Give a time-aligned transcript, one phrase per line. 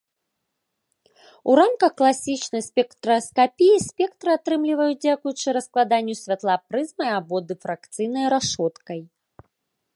[1.51, 8.99] У рамках класічнай спектраскапіі спектр атрымліваюць дзякуючы раскладанню святла прызмай або дыфракцыйнай рашоткай.